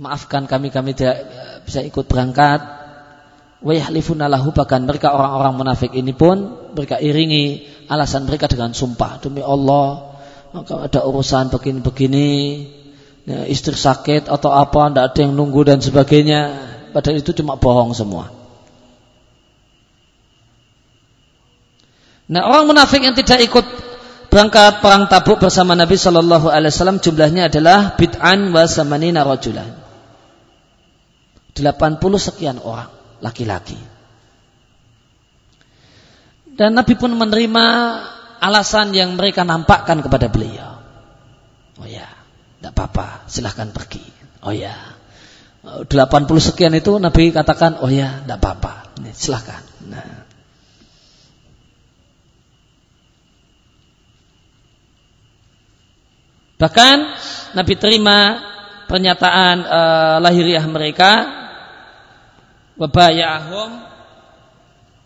[0.00, 2.60] maafkan kami kami tidak eh, bisa ikut berangkat.
[3.62, 3.78] Wa
[4.50, 9.22] bahkan mereka orang-orang munafik ini pun mereka iringi alasan mereka dengan sumpah.
[9.22, 10.18] Demi Allah
[10.50, 12.28] maka ada urusan begini-begini
[13.24, 16.70] ya, istri sakit atau apa tidak ada yang nunggu dan sebagainya.
[16.92, 18.28] Padahal itu cuma bohong semua.
[22.28, 23.66] Nah orang munafik yang tidak ikut
[24.32, 29.81] berangkat perang tabuk bersama Nabi Shallallahu Alaihi Wasallam jumlahnya adalah bid'an wa samanina rajulan
[31.52, 32.88] 80 sekian orang
[33.20, 33.78] laki-laki.
[36.52, 37.64] Dan Nabi pun menerima
[38.40, 40.80] alasan yang mereka nampakkan kepada beliau.
[41.80, 42.04] Oh ya,
[42.60, 44.04] tidak apa-apa, silahkan pergi.
[44.44, 44.74] Oh ya,
[45.64, 45.88] 80
[46.42, 49.62] sekian itu Nabi katakan, oh ya, tidak apa-apa, silahkan.
[49.88, 50.28] Nah.
[56.60, 56.96] Bahkan
[57.58, 58.38] Nabi terima
[58.86, 61.41] pernyataan uh, lahiriah mereka
[62.82, 63.70] wabayahum.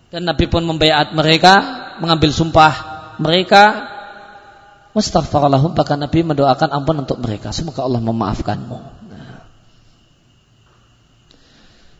[0.08, 1.54] Dan Nabi pun membayat mereka
[2.00, 2.72] mengambil sumpah
[3.20, 3.92] mereka.
[4.96, 7.52] Wastaghfaralahum bahkan Nabi mendoakan ampun untuk mereka.
[7.52, 8.78] Semoga Allah memaafkanmu.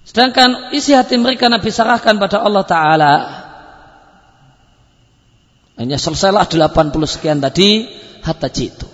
[0.06, 3.14] Sedangkan isi hati mereka Nabi serahkan pada Allah Ta'ala.
[5.76, 7.84] Hanya selesailah 80 sekian tadi
[8.24, 8.88] hatta jitu.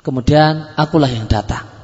[0.00, 1.79] Kemudian akulah yang datang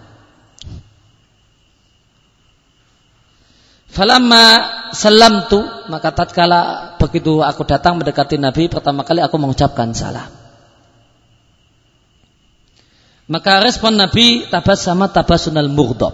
[3.96, 4.44] Falamma
[4.92, 5.56] salam tu
[5.88, 10.28] maka tatkala begitu aku datang mendekati Nabi pertama kali aku mengucapkan salam.
[13.26, 16.12] Maka respon Nabi tabas sama tabasunal murdob.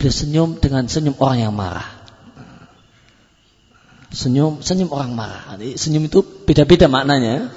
[0.00, 1.86] Dia senyum dengan senyum orang yang marah.
[4.08, 5.60] Senyum, senyum orang marah.
[5.60, 7.52] Senyum itu beda-beda maknanya.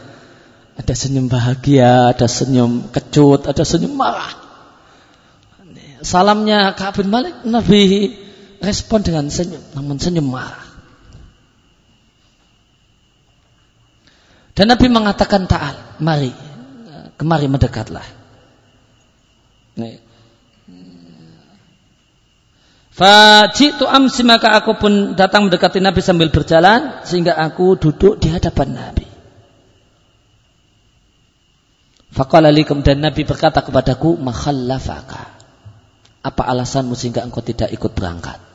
[0.75, 4.33] Ada senyum bahagia, ada senyum kecut, ada senyum marah.
[6.01, 8.09] Salamnya Ka'ab bin Malik, Nabi
[8.61, 10.69] respon dengan senyum, namun senyum marah.
[14.53, 16.29] Dan Nabi mengatakan ta'al, mari,
[17.17, 18.05] kemari mendekatlah.
[22.91, 28.77] Fajitu amsi maka aku pun datang mendekati Nabi sambil berjalan sehingga aku duduk di hadapan
[28.77, 29.07] Nabi.
[32.11, 35.39] Faqala kemudian Nabi berkata kepadaku, "Makhallafaka."
[36.21, 38.50] Apa alasanmu sehingga engkau tidak ikut berangkat?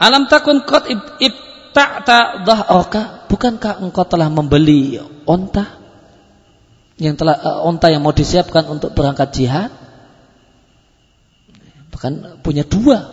[0.00, 0.88] Alam takun kot
[1.20, 4.96] ibta'ta dhahraka bukankah engkau telah membeli
[5.28, 5.76] onta
[6.96, 9.68] yang telah uh, onta yang mau disiapkan untuk berangkat jihad?
[11.92, 13.12] Bahkan punya dua.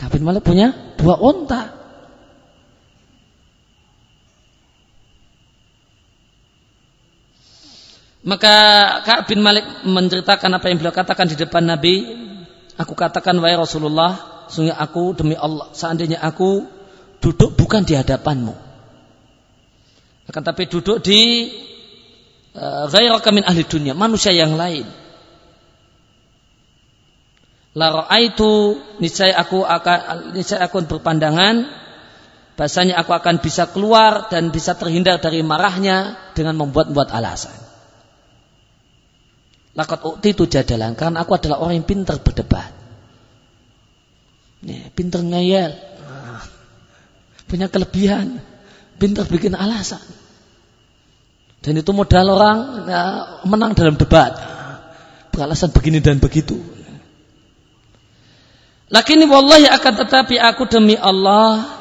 [0.00, 1.76] Ka'ab bin Malik punya dua onta.
[8.24, 8.54] Maka
[9.04, 12.16] Ka'ab bin Malik menceritakan apa yang beliau katakan di depan Nabi.
[12.78, 16.66] Aku katakan, wahai Rasulullah, sungguh aku demi Allah, seandainya aku
[17.20, 18.54] duduk bukan di hadapanmu.
[20.28, 21.48] Akan tapi duduk di
[22.52, 24.84] uh, ghairaka ahli dunia, manusia yang lain.
[27.78, 31.70] La itu niscaya aku akan niscaya aku berpandangan
[32.58, 37.54] bahasanya aku akan bisa keluar dan bisa terhindar dari marahnya dengan membuat-buat alasan.
[39.78, 42.77] Lakat ukti itu jadalan karena aku adalah orang yang pintar berdebat.
[44.64, 45.74] Ya, pintar ngeyel.
[47.46, 48.42] Punya kelebihan.
[48.98, 50.02] Pintar bikin alasan.
[51.62, 53.02] Dan itu modal orang ya,
[53.46, 54.34] menang dalam debat.
[55.30, 56.58] Beralasan begini dan begitu.
[58.88, 61.78] Lakini wallahi akan tetapi aku demi Allah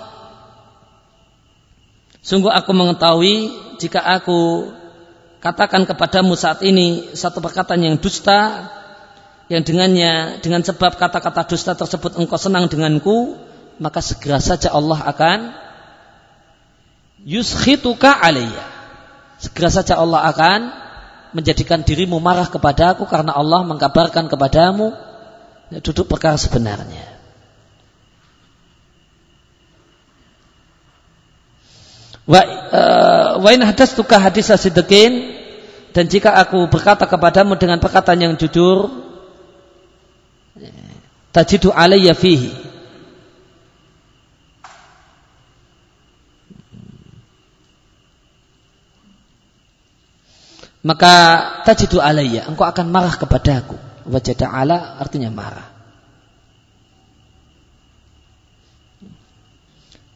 [2.28, 4.68] Sungguh aku mengetahui jika aku
[5.40, 8.68] katakan kepadamu saat ini satu perkataan yang dusta
[9.48, 13.40] yang dengannya dengan sebab kata-kata dusta tersebut engkau senang denganku
[13.80, 15.56] maka segera saja Allah akan
[17.24, 18.66] yuskhituka alayya
[19.40, 20.60] segera saja Allah akan
[21.36, 24.96] menjadikan dirimu marah kepada aku karena Allah mengkabarkan kepadamu
[25.70, 27.20] ya, duduk perkara sebenarnya.
[32.28, 35.32] Wa uh, wa in hadastuka hadis sidqin
[35.96, 39.07] dan jika aku berkata kepadamu dengan perkataan yang jujur
[41.32, 42.52] tajidu alayya fihi
[50.82, 51.14] maka
[51.68, 53.76] tajidu alayya engkau akan marah kepadaku
[54.08, 55.78] wajada ala artinya marah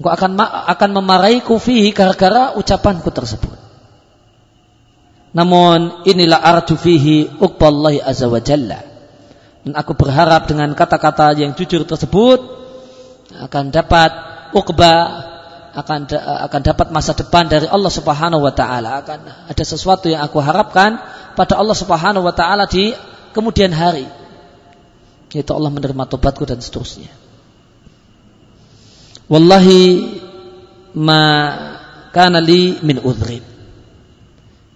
[0.01, 0.33] Engkau akan
[0.65, 3.53] akan memarahiku fihi gara-gara ucapanku tersebut.
[5.37, 8.41] Namun inilah arju fihi uqballahi azza wa.
[9.61, 12.39] Dan aku berharap dengan kata-kata yang jujur tersebut
[13.31, 14.11] akan dapat
[14.51, 14.95] uqba
[15.71, 15.99] akan
[16.51, 20.99] akan dapat masa depan dari Allah Subhanahu wa taala akan ada sesuatu yang aku harapkan
[21.39, 22.91] pada Allah Subhanahu wa taala di
[23.31, 24.03] kemudian hari
[25.31, 27.07] yaitu Allah menerima tobatku dan seterusnya
[29.31, 30.11] Wallahi
[30.99, 31.23] ma
[32.11, 33.39] kana li min udhrin.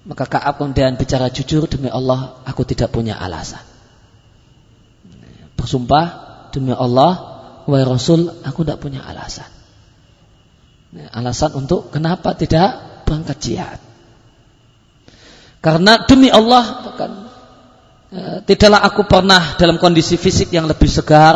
[0.07, 3.59] Maka Ka'ab kemudian bicara jujur demi Allah aku tidak punya alasan.
[5.65, 6.07] Bersumpah
[6.53, 9.49] demi Allah wahai Rasul aku tidak punya alasan.
[11.09, 13.79] Alasan untuk kenapa tidak berangkat jihad.
[15.59, 17.11] Karena demi Allah bukan,
[18.13, 21.35] e, tidaklah aku pernah dalam kondisi fisik yang lebih segar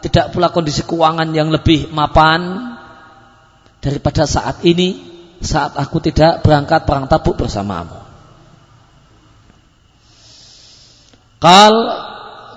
[0.00, 2.72] tidak pula kondisi keuangan yang lebih mapan
[3.84, 4.96] daripada saat ini
[5.44, 8.00] saat aku tidak berangkat perang tabuk bersamamu.
[11.40, 11.72] Kal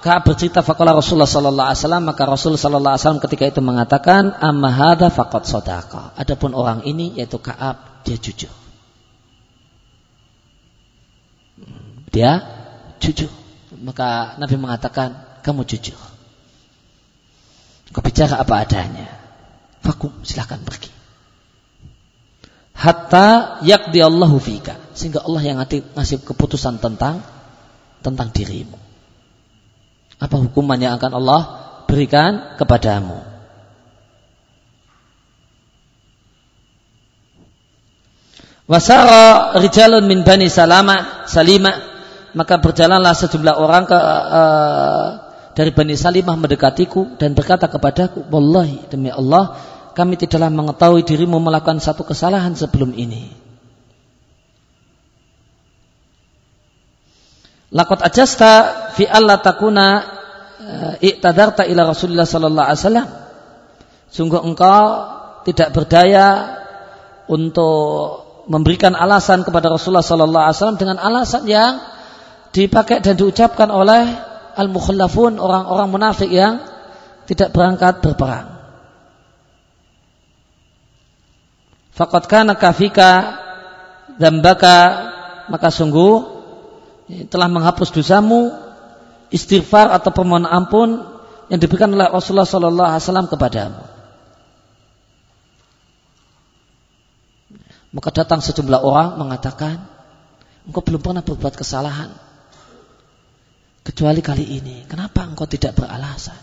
[0.04, 4.36] Ka'ab bercerita faqala Rasulullah sallallahu alaihi wasallam maka Rasul sallallahu alaihi wasallam ketika itu mengatakan
[4.36, 6.20] amma hadza faqad sadaqa.
[6.20, 8.52] Adapun orang ini yaitu Ka'ab dia jujur.
[12.12, 12.32] Dia
[13.00, 13.32] jujur.
[13.80, 15.96] Maka Nabi mengatakan kamu jujur.
[17.96, 19.08] Kau bicara apa adanya.
[19.88, 20.92] Vakum, silahkan pergi.
[22.76, 24.76] Hatta yakdi Allahu fika.
[24.92, 27.24] Sehingga Allah yang ngasih keputusan tentang
[28.04, 28.83] tentang dirimu.
[30.24, 31.42] Apa hukuman yang akan Allah
[31.84, 33.20] berikan kepadamu?
[38.64, 41.76] Wasara rijalun min bani salama salima
[42.32, 45.08] maka berjalanlah sejumlah orang ke uh,
[45.54, 49.54] dari Bani Salimah mendekatiku dan berkata kepadaku, Wallahi demi Allah,
[49.94, 53.43] kami tidaklah mengetahui dirimu melakukan satu kesalahan sebelum ini.
[57.74, 58.54] Lakot ajasta
[58.94, 59.86] fi Allah takuna
[60.62, 63.08] eh, iktadarta ila Rasulullah sallallahu alaihi wasallam.
[64.14, 64.86] Sungguh engkau
[65.42, 66.28] tidak berdaya
[67.26, 71.82] untuk memberikan alasan kepada Rasulullah sallallahu alaihi wasallam dengan alasan yang
[72.54, 74.06] dipakai dan diucapkan oleh
[74.54, 76.62] al-mukhallafun orang-orang munafik yang
[77.26, 78.54] tidak berangkat berperang.
[81.94, 83.42] Fakat kana kafika
[84.22, 84.78] dambaka
[85.50, 86.33] maka sungguh
[87.30, 88.54] telah menghapus dosamu
[89.34, 91.02] istighfar atau permohonan ampun
[91.50, 93.82] yang diberikan oleh Rasulullah sallallahu alaihi wasallam kepadamu.
[97.94, 99.86] Maka datang sejumlah orang mengatakan,
[100.66, 102.10] engkau belum pernah berbuat kesalahan.
[103.84, 104.88] kecuali kali ini.
[104.88, 106.40] Kenapa engkau tidak beralasan?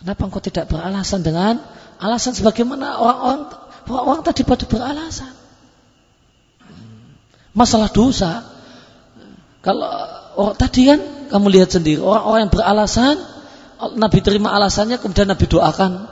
[0.00, 1.60] Kenapa engkau tidak beralasan dengan
[2.00, 3.52] alasan sebagaimana orang-orang
[3.84, 5.37] orang-orang tadi pada beralasan?
[7.58, 8.46] Masalah dosa.
[9.58, 9.90] Kalau
[10.38, 11.02] orang tadi kan
[11.34, 13.18] kamu lihat sendiri orang-orang yang beralasan
[13.98, 16.06] Nabi terima alasannya kemudian Nabi doakan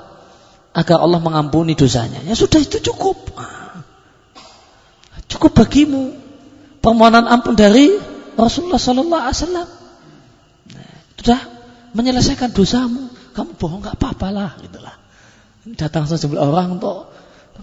[0.75, 2.27] agar Allah mengampuni dosanya.
[2.27, 3.31] Ya sudah itu cukup.
[5.31, 6.19] Cukup bagimu
[6.83, 7.95] permohonan ampun dari
[8.35, 9.69] Rasulullah Sallallahu Alaihi Wasallam.
[11.23, 11.41] Sudah
[11.97, 14.97] menyelesaikan dosamu kamu bohong nggak apa-apa lah gitulah
[15.77, 17.09] datang sejumlah orang untuk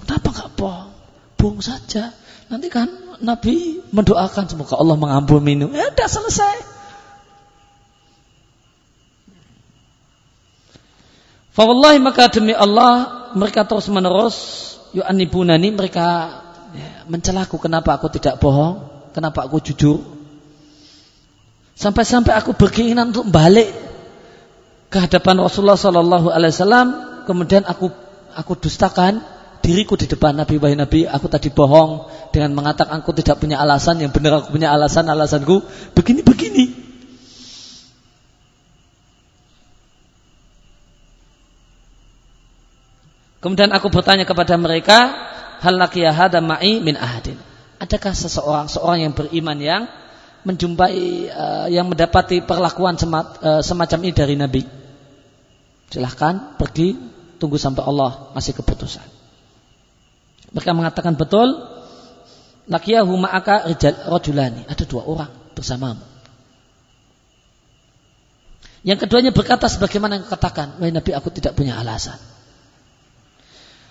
[0.05, 0.89] kenapa nggak bohong
[1.37, 2.13] bohong saja
[2.49, 2.89] nanti kan
[3.21, 6.55] Nabi mendoakan semoga Allah mengampuni ya udah selesai.
[11.53, 14.37] Fawallahi maka demi Allah mereka terus menerus
[14.97, 16.05] yu'anibunani mereka
[16.73, 18.89] ya, mencelaku kenapa aku tidak bohong?
[19.13, 20.01] Kenapa aku jujur?
[21.77, 23.69] Sampai-sampai aku berkeinginan untuk balik
[24.89, 26.87] ke hadapan Rasulullah Sallallahu Alaihi Wasallam,
[27.25, 27.89] kemudian aku
[28.33, 29.21] aku dustakan
[29.63, 34.03] diriku di depan Nabi wahai Nabi, aku tadi bohong dengan mengatakan aku tidak punya alasan,
[34.03, 35.63] yang benar aku punya alasan, alasanku
[35.95, 36.65] begini begini.
[43.39, 44.99] Kemudian aku bertanya kepada mereka,
[45.63, 47.39] hal lakiya hada ma'i min ahadin.
[47.79, 49.83] Adakah seseorang seorang yang beriman yang
[50.43, 54.63] menjumpai uh, yang mendapati perlakuan uh, semacam ini dari Nabi?
[55.91, 56.95] Silahkan pergi,
[57.39, 59.22] tunggu sampai Allah masih keputusan.
[60.53, 61.49] Mereka mengatakan betul,
[62.69, 63.67] lakiyahu ma'aka
[64.09, 64.69] rajulani.
[64.69, 66.13] Ada dua orang bersamamu.
[68.83, 72.19] Yang keduanya berkata sebagaimana yang katakan, wahai Nabi aku tidak punya alasan.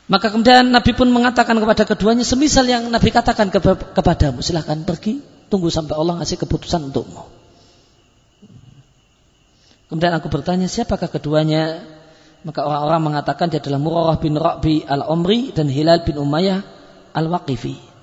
[0.05, 3.49] Maka kemudian Nabi pun mengatakan kepada keduanya, semisal yang Nabi katakan
[3.97, 7.25] kepadamu, silahkan pergi, tunggu sampai Allah ngasih keputusan untukmu.
[9.89, 11.81] Kemudian aku bertanya, siapakah keduanya?
[12.43, 16.61] Maka orang-orang mengatakan dia adalah Murarah bin Rabi al-Umri dan Hilal bin Umayyah
[17.15, 17.95] al-Waqifi.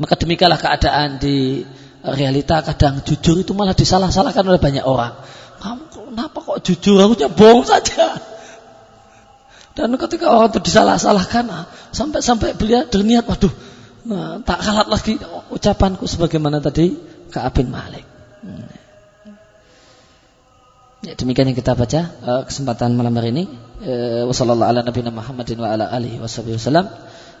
[0.00, 1.60] Maka demikianlah keadaan di
[2.00, 5.12] realita kadang jujur itu malah disalah-salahkan oleh banyak orang.
[5.60, 6.96] Kamu kenapa kok jujur?
[7.04, 8.16] Aku bohong saja.
[9.76, 13.52] Dan ketika orang itu disalah-salahkan, sampai-sampai beliau berniat, waduh,
[14.08, 15.20] Nah, tak kalat lagi
[15.52, 16.96] ucapanku sebagaimana tadi
[17.28, 18.04] Ka'ab bin Malik.
[18.40, 18.64] Hmm.
[21.00, 23.44] Ya, demikian yang kita baca uh, kesempatan malam hari ini.
[24.28, 26.92] Wassalamualaikum ala nabiyina Muhammadin wa ala alihi wasallam.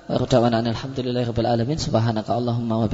[0.08, 1.76] Wa radwana alhamdulillahi rabbil alamin.
[1.76, 2.88] Subhanaka Allahumma wa.